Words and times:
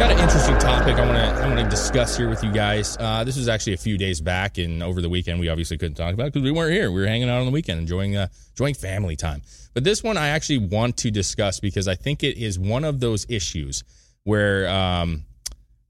Got 0.00 0.12
an 0.12 0.18
interesting 0.18 0.58
topic 0.58 0.96
I 0.96 1.04
want 1.04 1.18
to 1.18 1.42
I 1.42 1.46
want 1.46 1.60
to 1.60 1.68
discuss 1.68 2.16
here 2.16 2.30
with 2.30 2.42
you 2.42 2.50
guys. 2.50 2.96
Uh, 2.98 3.22
this 3.22 3.36
was 3.36 3.48
actually 3.48 3.74
a 3.74 3.76
few 3.76 3.98
days 3.98 4.18
back, 4.18 4.56
and 4.56 4.82
over 4.82 5.02
the 5.02 5.10
weekend 5.10 5.38
we 5.38 5.50
obviously 5.50 5.76
couldn't 5.76 5.96
talk 5.96 6.14
about 6.14 6.28
it 6.28 6.32
because 6.32 6.42
we 6.42 6.50
weren't 6.50 6.72
here. 6.72 6.90
We 6.90 7.02
were 7.02 7.06
hanging 7.06 7.28
out 7.28 7.40
on 7.40 7.44
the 7.44 7.52
weekend, 7.52 7.80
enjoying 7.80 8.16
uh, 8.16 8.28
enjoying 8.52 8.72
family 8.72 9.14
time. 9.14 9.42
But 9.74 9.84
this 9.84 10.02
one 10.02 10.16
I 10.16 10.28
actually 10.28 10.56
want 10.56 10.96
to 10.96 11.10
discuss 11.10 11.60
because 11.60 11.86
I 11.86 11.96
think 11.96 12.22
it 12.22 12.38
is 12.38 12.58
one 12.58 12.84
of 12.84 13.00
those 13.00 13.26
issues 13.28 13.84
where 14.24 14.70
um, 14.70 15.24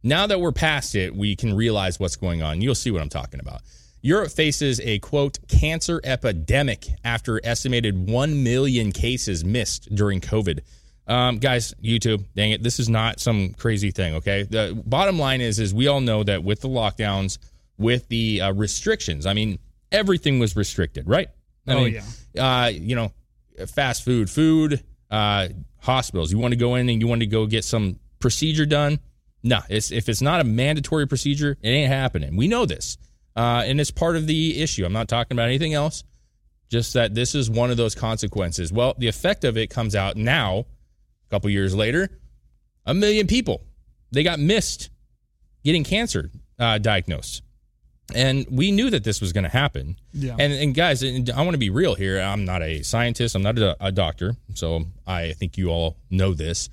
now 0.02 0.26
that 0.26 0.40
we're 0.40 0.50
past 0.50 0.96
it, 0.96 1.14
we 1.14 1.36
can 1.36 1.54
realize 1.54 2.00
what's 2.00 2.16
going 2.16 2.42
on. 2.42 2.60
You'll 2.60 2.74
see 2.74 2.90
what 2.90 3.02
I'm 3.02 3.10
talking 3.10 3.38
about. 3.38 3.60
Europe 4.02 4.32
faces 4.32 4.80
a 4.80 4.98
quote 4.98 5.38
cancer 5.46 6.00
epidemic 6.02 6.88
after 7.04 7.40
estimated 7.44 8.10
1 8.10 8.42
million 8.42 8.90
cases 8.90 9.44
missed 9.44 9.94
during 9.94 10.20
COVID. 10.20 10.62
Um, 11.06 11.38
guys, 11.38 11.74
YouTube, 11.82 12.24
dang 12.36 12.52
it, 12.52 12.62
this 12.62 12.78
is 12.78 12.88
not 12.88 13.18
some 13.20 13.52
crazy 13.54 13.90
thing. 13.90 14.14
Okay, 14.16 14.44
the 14.44 14.80
bottom 14.86 15.18
line 15.18 15.40
is, 15.40 15.58
is 15.58 15.74
we 15.74 15.88
all 15.88 16.00
know 16.00 16.22
that 16.22 16.44
with 16.44 16.60
the 16.60 16.68
lockdowns, 16.68 17.38
with 17.78 18.06
the 18.08 18.40
uh, 18.42 18.52
restrictions, 18.52 19.26
I 19.26 19.32
mean, 19.32 19.58
everything 19.90 20.38
was 20.38 20.54
restricted, 20.54 21.08
right? 21.08 21.28
I 21.66 21.74
Oh, 21.74 21.84
mean, 21.84 22.00
uh, 22.38 22.70
you 22.72 22.94
know, 22.94 23.12
fast 23.66 24.04
food, 24.04 24.30
food, 24.30 24.84
uh, 25.10 25.48
hospitals. 25.78 26.30
You 26.30 26.38
want 26.38 26.52
to 26.52 26.56
go 26.58 26.76
in 26.76 26.88
and 26.88 27.00
you 27.00 27.08
want 27.08 27.22
to 27.22 27.26
go 27.26 27.46
get 27.46 27.64
some 27.64 27.98
procedure 28.20 28.66
done. 28.66 29.00
No, 29.42 29.60
it's, 29.68 29.90
if 29.90 30.08
it's 30.08 30.20
not 30.22 30.40
a 30.40 30.44
mandatory 30.44 31.08
procedure, 31.08 31.56
it 31.62 31.68
ain't 31.68 31.90
happening. 31.90 32.36
We 32.36 32.46
know 32.46 32.66
this, 32.66 32.98
uh, 33.34 33.62
and 33.66 33.80
it's 33.80 33.90
part 33.90 34.16
of 34.16 34.26
the 34.26 34.62
issue. 34.62 34.84
I'm 34.84 34.92
not 34.92 35.08
talking 35.08 35.34
about 35.36 35.48
anything 35.48 35.74
else. 35.74 36.04
Just 36.68 36.94
that 36.94 37.14
this 37.14 37.34
is 37.34 37.50
one 37.50 37.70
of 37.72 37.76
those 37.76 37.96
consequences. 37.96 38.72
Well, 38.72 38.94
the 38.96 39.08
effect 39.08 39.42
of 39.42 39.56
it 39.56 39.70
comes 39.70 39.96
out 39.96 40.16
now 40.16 40.66
a 41.30 41.34
couple 41.34 41.50
years 41.50 41.74
later, 41.74 42.10
a 42.86 42.94
million 42.94 43.26
people 43.26 43.62
they 44.10 44.22
got 44.22 44.38
missed 44.38 44.90
getting 45.64 45.84
cancer 45.84 46.30
uh, 46.58 46.78
diagnosed, 46.78 47.42
and 48.14 48.46
we 48.50 48.72
knew 48.72 48.90
that 48.90 49.04
this 49.04 49.20
was 49.20 49.32
going 49.32 49.44
to 49.44 49.50
happen. 49.50 49.96
Yeah. 50.12 50.36
And 50.38 50.52
and 50.52 50.74
guys, 50.74 51.02
and 51.02 51.30
I 51.30 51.42
want 51.42 51.52
to 51.52 51.58
be 51.58 51.70
real 51.70 51.94
here. 51.94 52.20
I'm 52.20 52.44
not 52.44 52.62
a 52.62 52.82
scientist. 52.82 53.34
I'm 53.34 53.42
not 53.42 53.58
a, 53.58 53.76
a 53.80 53.92
doctor, 53.92 54.34
so 54.54 54.84
I 55.06 55.32
think 55.32 55.56
you 55.56 55.68
all 55.68 55.96
know 56.10 56.34
this. 56.34 56.68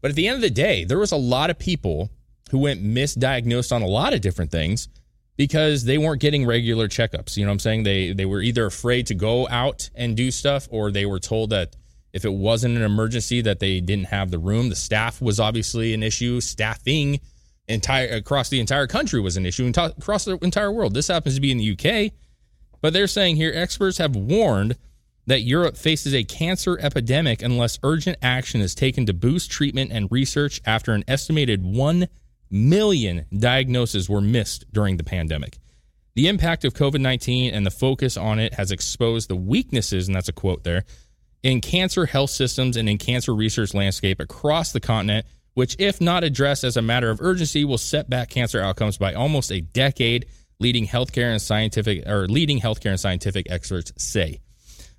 But 0.00 0.10
at 0.10 0.14
the 0.14 0.28
end 0.28 0.36
of 0.36 0.42
the 0.42 0.50
day, 0.50 0.84
there 0.84 0.98
was 0.98 1.12
a 1.12 1.16
lot 1.16 1.50
of 1.50 1.58
people 1.58 2.10
who 2.50 2.58
went 2.58 2.84
misdiagnosed 2.84 3.72
on 3.72 3.82
a 3.82 3.86
lot 3.86 4.14
of 4.14 4.20
different 4.20 4.52
things 4.52 4.88
because 5.36 5.84
they 5.84 5.98
weren't 5.98 6.20
getting 6.20 6.46
regular 6.46 6.86
checkups. 6.86 7.36
You 7.36 7.44
know 7.44 7.50
what 7.50 7.54
I'm 7.54 7.60
saying? 7.60 7.82
They 7.82 8.12
they 8.12 8.26
were 8.26 8.40
either 8.40 8.66
afraid 8.66 9.08
to 9.08 9.14
go 9.14 9.48
out 9.48 9.90
and 9.94 10.16
do 10.16 10.30
stuff 10.30 10.68
or 10.70 10.90
they 10.92 11.06
were 11.06 11.18
told 11.18 11.50
that 11.50 11.74
if 12.16 12.24
it 12.24 12.32
wasn't 12.32 12.74
an 12.74 12.82
emergency 12.82 13.42
that 13.42 13.60
they 13.60 13.78
didn't 13.78 14.06
have 14.06 14.30
the 14.30 14.38
room. 14.38 14.70
The 14.70 14.74
staff 14.74 15.20
was 15.20 15.38
obviously 15.38 15.92
an 15.92 16.02
issue. 16.02 16.40
Staffing 16.40 17.20
entire 17.68 18.08
across 18.08 18.48
the 18.48 18.58
entire 18.58 18.86
country 18.86 19.20
was 19.20 19.36
an 19.36 19.44
issue 19.44 19.70
across 19.76 20.24
the 20.24 20.38
entire 20.38 20.72
world. 20.72 20.94
This 20.94 21.08
happens 21.08 21.34
to 21.34 21.42
be 21.42 21.52
in 21.52 21.58
the 21.58 21.72
UK. 21.72 22.12
But 22.80 22.94
they're 22.94 23.06
saying 23.06 23.36
here 23.36 23.52
experts 23.54 23.98
have 23.98 24.16
warned 24.16 24.78
that 25.26 25.42
Europe 25.42 25.76
faces 25.76 26.14
a 26.14 26.24
cancer 26.24 26.78
epidemic 26.80 27.42
unless 27.42 27.78
urgent 27.82 28.16
action 28.22 28.62
is 28.62 28.74
taken 28.74 29.04
to 29.06 29.12
boost 29.12 29.50
treatment 29.50 29.92
and 29.92 30.10
research 30.10 30.62
after 30.64 30.92
an 30.92 31.04
estimated 31.06 31.62
1 31.64 32.08
million 32.50 33.26
diagnoses 33.36 34.08
were 34.08 34.22
missed 34.22 34.64
during 34.72 34.96
the 34.96 35.04
pandemic. 35.04 35.58
The 36.14 36.28
impact 36.28 36.64
of 36.64 36.72
COVID 36.72 37.00
19 37.00 37.52
and 37.52 37.66
the 37.66 37.70
focus 37.70 38.16
on 38.16 38.38
it 38.38 38.54
has 38.54 38.70
exposed 38.70 39.28
the 39.28 39.36
weaknesses, 39.36 40.08
and 40.08 40.16
that's 40.16 40.30
a 40.30 40.32
quote 40.32 40.64
there, 40.64 40.84
in 41.46 41.60
cancer 41.60 42.06
health 42.06 42.30
systems 42.30 42.76
and 42.76 42.88
in 42.88 42.98
cancer 42.98 43.32
research 43.32 43.72
landscape 43.72 44.18
across 44.18 44.72
the 44.72 44.80
continent, 44.80 45.24
which, 45.54 45.76
if 45.78 46.00
not 46.00 46.24
addressed 46.24 46.64
as 46.64 46.76
a 46.76 46.82
matter 46.82 47.08
of 47.08 47.20
urgency, 47.20 47.64
will 47.64 47.78
set 47.78 48.10
back 48.10 48.28
cancer 48.30 48.60
outcomes 48.60 48.98
by 48.98 49.14
almost 49.14 49.52
a 49.52 49.60
decade, 49.60 50.26
leading 50.58 50.86
healthcare 50.86 51.30
and 51.30 51.40
scientific 51.40 52.04
or 52.06 52.26
leading 52.26 52.58
healthcare 52.60 52.90
and 52.90 52.98
scientific 52.98 53.46
experts 53.48 53.92
say. 53.96 54.40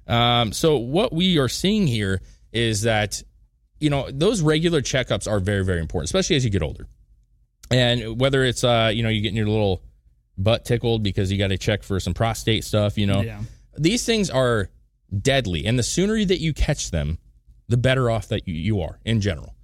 Um, 0.07 0.53
so 0.53 0.77
what 0.77 1.11
we 1.11 1.37
are 1.37 1.49
seeing 1.49 1.85
here 1.85 2.21
is 2.53 2.83
that 2.83 3.21
you 3.79 3.89
know 3.89 4.09
those 4.09 4.41
regular 4.41 4.81
checkups 4.81 5.29
are 5.29 5.39
very 5.41 5.65
very 5.65 5.81
important, 5.81 6.05
especially 6.07 6.37
as 6.37 6.45
you 6.45 6.49
get 6.49 6.63
older. 6.63 6.87
And 7.69 8.19
whether 8.19 8.43
it's 8.45 8.63
uh 8.63 8.89
you 8.93 9.03
know 9.03 9.09
you 9.09 9.21
getting 9.21 9.35
your 9.37 9.49
little 9.49 9.83
butt 10.37 10.63
tickled 10.63 11.03
because 11.03 11.29
you 11.29 11.37
got 11.37 11.47
to 11.49 11.57
check 11.57 11.83
for 11.83 11.99
some 11.99 12.13
prostate 12.13 12.63
stuff, 12.63 12.97
you 12.97 13.05
know, 13.05 13.21
Yeah. 13.21 13.41
these 13.77 14.05
things 14.05 14.29
are 14.29 14.69
deadly, 15.21 15.65
and 15.65 15.77
the 15.77 15.83
sooner 15.83 16.23
that 16.25 16.39
you 16.39 16.53
catch 16.53 16.91
them, 16.91 17.17
the 17.67 17.77
better 17.77 18.09
off 18.09 18.27
that 18.29 18.47
you, 18.47 18.81
are 18.81 18.99
in 19.05 19.21
general. 19.21 19.55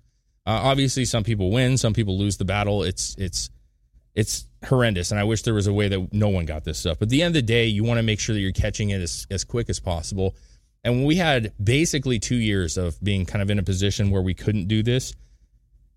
Uh, 0.46 0.60
obviously, 0.64 1.06
some 1.06 1.24
people 1.24 1.52
win, 1.52 1.78
some 1.78 1.94
people 1.94 2.18
lose 2.18 2.38
the 2.38 2.46
battle. 2.46 2.84
It's 2.84 3.16
it's 3.18 3.50
it's 4.16 4.46
horrendous, 4.66 5.12
and 5.12 5.20
I 5.20 5.24
wish 5.24 5.44
there 5.44 5.54
was 5.54 5.68
a 5.68 5.74
way 5.74 5.88
that 5.88 6.14
no 6.14 6.30
one 6.30 6.46
got 6.46 6.64
this 6.64 6.78
stuff. 6.78 7.00
But 7.00 7.08
at 7.08 7.10
the 7.10 7.24
end 7.24 7.36
of 7.36 7.42
the 7.42 7.42
day, 7.42 7.66
you 7.66 7.84
want 7.84 7.98
to 7.98 8.04
make 8.04 8.20
sure 8.20 8.34
that 8.34 8.42
you're 8.42 8.52
catching 8.52 8.90
it 8.90 9.02
as, 9.02 9.26
as 9.32 9.44
quick 9.44 9.70
as 9.70 9.80
possible. 9.80 10.36
And 10.84 10.98
when 10.98 11.06
we 11.06 11.16
had 11.16 11.54
basically 11.64 12.20
two 12.20 12.36
years 12.36 12.78
of 12.78 13.02
being 13.02 13.26
kind 13.26 13.42
of 13.42 13.50
in 13.50 13.58
a 13.58 13.64
position 13.64 14.12
where 14.12 14.22
we 14.22 14.34
couldn't 14.34 14.68
do 14.68 14.84
this, 14.84 15.16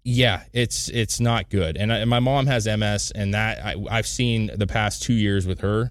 yeah, 0.05 0.45
it's 0.53 0.89
it's 0.89 1.19
not 1.19 1.51
good. 1.51 1.77
And, 1.77 1.93
I, 1.93 1.99
and 1.99 2.09
my 2.09 2.21
mom 2.21 2.47
has 2.47 2.67
MS, 2.67 3.11
and 3.13 3.35
that 3.35 3.65
I, 3.65 3.75
I've 3.91 4.07
seen 4.07 4.53
the 4.55 4.67
past 4.67 5.03
two 5.03 5.15
years 5.15 5.47
with 5.47 5.61
her 5.61 5.91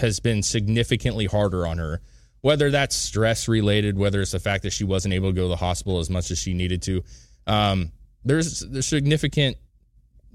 has 0.00 0.18
been 0.20 0.42
significantly 0.42 1.26
harder 1.26 1.66
on 1.66 1.78
her. 1.78 2.00
Whether 2.42 2.70
that's 2.70 2.94
stress 2.94 3.48
related, 3.48 3.96
whether 3.96 4.20
it's 4.20 4.32
the 4.32 4.40
fact 4.40 4.64
that 4.64 4.72
she 4.72 4.84
wasn't 4.84 5.14
able 5.14 5.30
to 5.30 5.34
go 5.34 5.42
to 5.42 5.48
the 5.48 5.56
hospital 5.56 5.98
as 5.98 6.10
much 6.10 6.30
as 6.30 6.38
she 6.38 6.54
needed 6.54 6.82
to, 6.82 7.02
um, 7.46 7.92
there's 8.24 8.60
there's 8.60 8.86
significant 8.86 9.56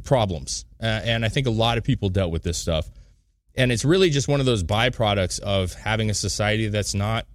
problems, 0.03 0.65
uh, 0.81 0.85
and 0.85 1.23
I 1.23 1.29
think 1.29 1.47
a 1.47 1.51
lot 1.51 1.77
of 1.77 1.83
people 1.83 2.09
dealt 2.09 2.31
with 2.31 2.43
this 2.43 2.57
stuff. 2.57 2.89
And 3.55 3.71
it's 3.71 3.83
really 3.83 4.09
just 4.09 4.27
one 4.27 4.39
of 4.39 4.45
those 4.45 4.63
byproducts 4.63 5.39
of 5.39 5.73
having 5.73 6.09
a 6.09 6.13
society 6.13 6.67
that's 6.67 6.93
not 6.93 7.25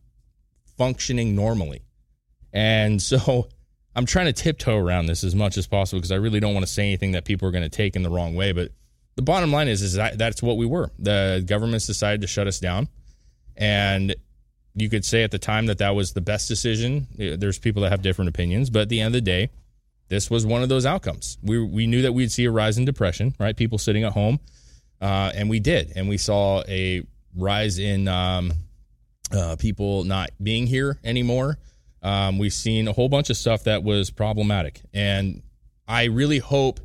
functioning 0.78 1.34
normally. 1.34 1.82
And 2.52 3.02
so 3.02 3.48
I'm 3.96 4.06
trying 4.06 4.26
to 4.26 4.32
tiptoe 4.32 4.76
around 4.76 5.06
this 5.06 5.24
as 5.24 5.34
much 5.34 5.58
as 5.58 5.66
possible 5.66 5.98
because 5.98 6.12
I 6.12 6.16
really 6.16 6.40
don't 6.40 6.54
want 6.54 6.64
to 6.64 6.72
say 6.72 6.84
anything 6.84 7.12
that 7.12 7.24
people 7.24 7.48
are 7.48 7.50
going 7.50 7.64
to 7.64 7.68
take 7.68 7.96
in 7.96 8.02
the 8.02 8.10
wrong 8.10 8.34
way. 8.34 8.52
But 8.52 8.70
the 9.16 9.22
bottom 9.22 9.52
line 9.52 9.68
is, 9.68 9.82
is 9.82 9.94
that 9.94 10.16
that's 10.16 10.42
what 10.42 10.56
we 10.56 10.64
were. 10.64 10.90
The 10.98 11.42
government's 11.44 11.86
decided 11.86 12.22
to 12.22 12.26
shut 12.26 12.46
us 12.46 12.58
down, 12.58 12.88
and 13.56 14.14
you 14.74 14.88
could 14.88 15.04
say 15.04 15.22
at 15.22 15.30
the 15.30 15.38
time 15.38 15.66
that 15.66 15.78
that 15.78 15.94
was 15.94 16.12
the 16.12 16.20
best 16.20 16.48
decision. 16.48 17.06
There's 17.16 17.58
people 17.58 17.82
that 17.82 17.90
have 17.90 18.02
different 18.02 18.28
opinions, 18.28 18.70
but 18.70 18.82
at 18.82 18.88
the 18.88 19.00
end 19.00 19.08
of 19.08 19.12
the 19.12 19.20
day, 19.20 19.50
this 20.08 20.30
was 20.30 20.44
one 20.44 20.62
of 20.62 20.68
those 20.68 20.86
outcomes. 20.86 21.38
We 21.42 21.64
we 21.64 21.86
knew 21.86 22.02
that 22.02 22.12
we'd 22.12 22.32
see 22.32 22.44
a 22.44 22.50
rise 22.50 22.78
in 22.78 22.84
depression, 22.84 23.34
right? 23.38 23.56
People 23.56 23.78
sitting 23.78 24.04
at 24.04 24.12
home, 24.12 24.40
uh, 25.00 25.32
and 25.34 25.48
we 25.48 25.60
did, 25.60 25.92
and 25.96 26.08
we 26.08 26.18
saw 26.18 26.62
a 26.68 27.02
rise 27.34 27.78
in 27.78 28.08
um, 28.08 28.52
uh, 29.30 29.56
people 29.58 30.04
not 30.04 30.30
being 30.42 30.66
here 30.66 30.98
anymore. 31.04 31.58
Um, 32.02 32.38
we've 32.38 32.52
seen 32.52 32.88
a 32.88 32.92
whole 32.92 33.08
bunch 33.08 33.30
of 33.30 33.36
stuff 33.36 33.64
that 33.64 33.82
was 33.82 34.10
problematic, 34.10 34.82
and 34.92 35.42
I 35.88 36.04
really 36.04 36.38
hope 36.38 36.80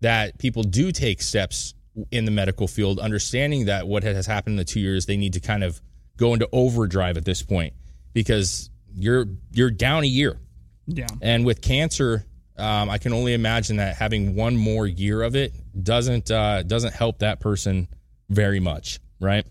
that 0.00 0.38
people 0.38 0.62
do 0.62 0.92
take 0.92 1.22
steps 1.22 1.74
in 2.10 2.24
the 2.24 2.30
medical 2.30 2.68
field, 2.68 2.98
understanding 2.98 3.66
that 3.66 3.86
what 3.86 4.02
has 4.02 4.26
happened 4.26 4.54
in 4.54 4.56
the 4.58 4.64
two 4.64 4.80
years, 4.80 5.06
they 5.06 5.16
need 5.16 5.32
to 5.32 5.40
kind 5.40 5.64
of 5.64 5.80
go 6.16 6.32
into 6.32 6.48
overdrive 6.52 7.16
at 7.16 7.24
this 7.24 7.42
point 7.42 7.74
because 8.12 8.70
you're 8.94 9.26
you're 9.52 9.70
down 9.70 10.02
a 10.04 10.06
year, 10.06 10.38
Yeah. 10.86 11.06
and 11.22 11.44
with 11.44 11.60
cancer, 11.60 12.24
um, 12.56 12.88
I 12.88 12.98
can 12.98 13.12
only 13.12 13.34
imagine 13.34 13.76
that 13.76 13.96
having 13.96 14.34
one 14.34 14.56
more 14.56 14.86
year 14.86 15.22
of 15.22 15.36
it 15.36 15.52
doesn't 15.82 16.30
uh, 16.30 16.62
doesn't 16.62 16.94
help 16.94 17.18
that 17.20 17.40
person 17.40 17.88
very 18.30 18.60
much, 18.60 18.98
right? 19.20 19.46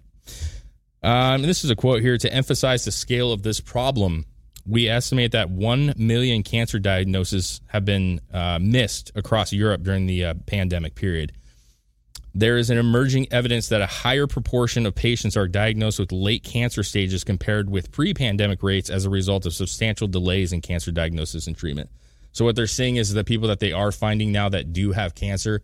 Um, 1.04 1.44
this 1.44 1.64
is 1.64 1.70
a 1.70 1.76
quote 1.76 2.02
here 2.02 2.18
to 2.18 2.34
emphasize 2.34 2.86
the 2.86 2.92
scale 2.92 3.32
of 3.32 3.44
this 3.44 3.60
problem. 3.60 4.26
We 4.68 4.90
estimate 4.90 5.34
that 5.34 5.52
1 5.52 5.94
million 5.98 6.42
cancer 6.42 6.80
diagnoses 6.80 7.62
have 7.68 7.86
been 7.86 8.20
uh, 8.34 8.58
missed 8.60 9.12
across 9.14 9.54
Europe 9.54 9.84
during 9.84 10.08
the 10.08 10.26
uh, 10.26 10.34
pandemic 10.48 10.96
period. 10.96 11.34
There 12.38 12.58
is 12.58 12.70
an 12.70 12.78
emerging 12.78 13.28
evidence 13.32 13.70
that 13.70 13.80
a 13.80 13.86
higher 13.86 14.28
proportion 14.28 14.86
of 14.86 14.94
patients 14.94 15.38
are 15.38 15.48
diagnosed 15.48 16.00
with 16.00 16.12
late 16.12 16.44
cancer 16.44 16.84
stages 16.84 17.24
compared 17.24 17.70
with 17.70 17.92
pre 17.94 18.14
pandemic 18.14 18.62
rates 18.62 18.90
as 18.90 19.06
a 19.06 19.10
result 19.10 19.46
of 19.46 19.54
substantial 19.54 20.08
delays 20.10 20.52
in 20.52 20.60
cancer 20.60 20.92
diagnosis 20.92 21.48
and 21.48 21.56
treatment. 21.58 21.90
So, 22.34 22.44
what 22.44 22.58
they're 22.58 22.68
seeing 22.68 22.98
is 22.98 23.14
the 23.14 23.24
people 23.24 23.48
that 23.48 23.62
they 23.62 23.72
are 23.72 23.90
finding 23.94 24.34
now 24.34 24.50
that 24.50 24.74
do 24.74 24.92
have 24.92 25.16
cancer, 25.16 25.62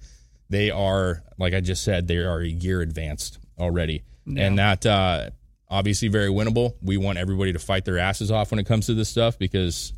they 0.50 0.72
are, 0.72 1.22
like 1.38 1.54
I 1.54 1.60
just 1.60 1.84
said, 1.84 2.08
they 2.08 2.18
are 2.18 2.40
a 2.40 2.48
year 2.48 2.80
advanced 2.80 3.38
already. 3.60 4.04
And 4.26 4.58
that 4.60 4.86
uh, 4.86 5.32
obviously 5.70 6.08
very 6.08 6.30
winnable. 6.30 6.76
We 6.82 6.96
want 6.96 7.18
everybody 7.18 7.52
to 7.52 7.60
fight 7.60 7.84
their 7.84 7.98
asses 8.00 8.32
off 8.32 8.52
when 8.52 8.60
it 8.60 8.66
comes 8.66 8.86
to 8.86 8.94
this 8.94 9.10
stuff 9.10 9.38
because, 9.38 9.92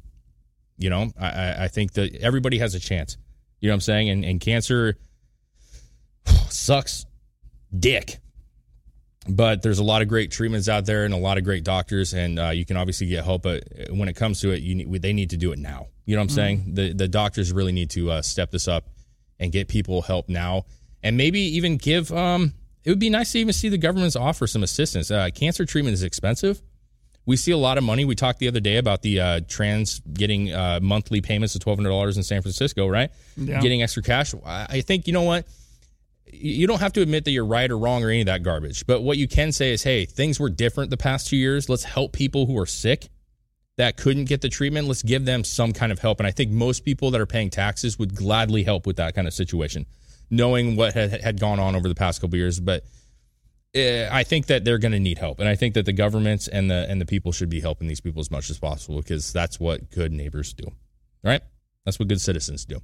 you 0.77 0.89
know, 0.89 1.11
I- 1.19 1.29
I, 1.29 1.63
I 1.65 1.67
think 1.67 1.93
that 1.93 2.15
everybody 2.15 2.57
has 2.57 2.73
a 2.73 2.79
chance. 2.79 3.17
You 3.59 3.67
know 3.67 3.73
what 3.73 3.77
I'm 3.77 3.81
saying? 3.81 4.09
And, 4.09 4.25
and 4.25 4.41
cancer 4.41 4.97
sucks 6.49 7.05
dick. 7.77 8.19
But 9.27 9.61
there's 9.61 9.79
a 9.79 9.83
lot 9.83 10.01
of 10.01 10.09
great 10.09 10.31
treatments 10.31 10.67
out 10.67 10.85
there 10.85 11.05
and 11.05 11.13
a 11.13 11.17
lot 11.17 11.37
of 11.37 11.45
great 11.45 11.63
doctors, 11.63 12.13
and 12.13 12.37
uh, 12.37 12.49
you 12.49 12.65
can 12.65 12.75
obviously 12.75 13.07
get 13.07 13.23
help. 13.23 13.43
But 13.43 13.63
when 13.89 14.09
it 14.09 14.17
comes 14.17 14.41
to 14.41 14.51
it, 14.51 14.61
you 14.61 14.75
need, 14.75 15.01
they 15.01 15.13
need 15.13 15.29
to 15.29 15.37
do 15.37 15.53
it 15.53 15.59
now. 15.59 15.87
You 16.05 16.15
know 16.15 16.21
what 16.21 16.23
I'm 16.23 16.29
saying? 16.29 16.73
The 16.73 16.93
the 16.93 17.07
doctors 17.07 17.53
really 17.53 17.71
need 17.71 17.89
to 17.91 18.11
uh, 18.11 18.21
step 18.21 18.51
this 18.51 18.67
up 18.67 18.89
and 19.39 19.51
get 19.51 19.69
people 19.69 20.01
help 20.01 20.27
now, 20.27 20.65
and 21.01 21.15
maybe 21.15 21.39
even 21.39 21.77
give. 21.77 22.11
Um, 22.11 22.53
it 22.83 22.89
would 22.89 22.99
be 22.99 23.09
nice 23.09 23.31
to 23.31 23.39
even 23.39 23.53
see 23.53 23.69
the 23.69 23.77
government's 23.77 24.17
offer 24.17 24.45
some 24.45 24.61
assistance. 24.61 25.09
Uh, 25.09 25.29
cancer 25.33 25.65
treatment 25.65 25.93
is 25.93 26.03
expensive. 26.03 26.61
We 27.25 27.37
see 27.37 27.51
a 27.53 27.57
lot 27.57 27.77
of 27.77 27.85
money. 27.85 28.03
We 28.03 28.15
talked 28.15 28.39
the 28.39 28.49
other 28.49 28.59
day 28.59 28.75
about 28.75 29.01
the 29.01 29.21
uh, 29.21 29.39
trans 29.47 30.01
getting 30.01 30.51
uh, 30.51 30.81
monthly 30.81 31.21
payments 31.21 31.55
of 31.55 31.61
twelve 31.61 31.77
hundred 31.77 31.91
dollars 31.91 32.17
in 32.17 32.23
San 32.23 32.41
Francisco, 32.41 32.87
right? 32.87 33.09
Yeah. 33.37 33.61
Getting 33.61 33.81
extra 33.81 34.03
cash. 34.03 34.33
I 34.45 34.81
think 34.81 35.07
you 35.07 35.13
know 35.13 35.21
what. 35.21 35.47
You 36.35 36.67
don't 36.67 36.79
have 36.79 36.93
to 36.93 37.01
admit 37.01 37.25
that 37.25 37.31
you're 37.31 37.45
right 37.45 37.69
or 37.69 37.77
wrong 37.77 38.03
or 38.03 38.09
any 38.09 38.21
of 38.21 38.25
that 38.25 38.43
garbage. 38.43 38.85
But 38.85 39.01
what 39.01 39.17
you 39.17 39.27
can 39.27 39.51
say 39.51 39.71
is, 39.71 39.83
hey, 39.83 40.05
things 40.05 40.39
were 40.39 40.49
different 40.49 40.89
the 40.89 40.97
past 40.97 41.27
two 41.27 41.37
years. 41.37 41.69
Let's 41.69 41.83
help 41.83 42.11
people 42.11 42.45
who 42.45 42.57
are 42.59 42.65
sick 42.65 43.09
that 43.77 43.97
couldn't 43.97 44.25
get 44.25 44.41
the 44.41 44.49
treatment. 44.49 44.87
Let's 44.87 45.03
give 45.03 45.25
them 45.25 45.43
some 45.43 45.73
kind 45.73 45.91
of 45.91 45.99
help. 45.99 46.19
And 46.19 46.27
I 46.27 46.31
think 46.31 46.51
most 46.51 46.85
people 46.85 47.11
that 47.11 47.21
are 47.21 47.25
paying 47.25 47.49
taxes 47.49 47.97
would 47.97 48.15
gladly 48.15 48.63
help 48.63 48.85
with 48.85 48.97
that 48.97 49.15
kind 49.15 49.27
of 49.27 49.33
situation, 49.33 49.85
knowing 50.29 50.75
what 50.75 50.93
had, 50.93 51.21
had 51.21 51.39
gone 51.39 51.59
on 51.59 51.75
over 51.75 51.87
the 51.87 51.95
past 51.95 52.21
couple 52.21 52.37
years. 52.37 52.59
But 52.59 52.83
uh, 53.75 54.07
I 54.11 54.23
think 54.23 54.47
that 54.47 54.63
they're 54.63 54.77
going 54.77 54.91
to 54.91 54.99
need 54.99 55.17
help, 55.17 55.39
and 55.39 55.49
I 55.49 55.55
think 55.55 55.73
that 55.73 55.85
the 55.85 55.93
governments 55.93 56.47
and 56.47 56.69
the 56.69 56.85
and 56.87 57.01
the 57.01 57.07
people 57.07 57.31
should 57.31 57.49
be 57.49 57.59
helping 57.59 57.87
these 57.87 58.01
people 58.01 58.19
as 58.19 58.29
much 58.29 58.51
as 58.51 58.59
possible 58.59 58.97
because 58.97 59.33
that's 59.33 59.59
what 59.59 59.89
good 59.89 60.11
neighbors 60.11 60.53
do, 60.53 60.65
right? 61.23 61.41
That's 61.83 61.97
what 61.97 62.07
good 62.07 62.21
citizens 62.21 62.65
do. 62.65 62.81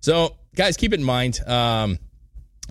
So, 0.00 0.36
guys, 0.54 0.78
keep 0.78 0.94
in 0.94 1.04
mind. 1.04 1.40
Um, 1.46 1.98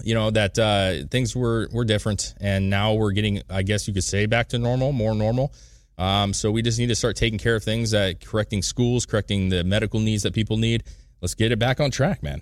you 0.03 0.13
know 0.13 0.31
that 0.31 0.57
uh, 0.57 1.07
things 1.09 1.35
were 1.35 1.69
were 1.71 1.85
different, 1.85 2.33
and 2.39 2.69
now 2.69 2.93
we're 2.93 3.11
getting, 3.11 3.41
I 3.49 3.63
guess 3.63 3.87
you 3.87 3.93
could 3.93 4.03
say, 4.03 4.25
back 4.25 4.49
to 4.49 4.57
normal, 4.57 4.91
more 4.91 5.15
normal. 5.15 5.53
Um, 5.97 6.33
so 6.33 6.49
we 6.49 6.61
just 6.61 6.79
need 6.79 6.87
to 6.87 6.95
start 6.95 7.17
taking 7.17 7.37
care 7.37 7.55
of 7.55 7.63
things, 7.63 7.93
uh, 7.93 8.13
correcting 8.23 8.61
schools, 8.61 9.05
correcting 9.05 9.49
the 9.49 9.63
medical 9.63 9.99
needs 9.99 10.23
that 10.23 10.33
people 10.33 10.57
need. 10.57 10.83
Let's 11.21 11.35
get 11.35 11.51
it 11.51 11.59
back 11.59 11.81
on 11.81 11.91
track, 11.91 12.23
man. 12.23 12.41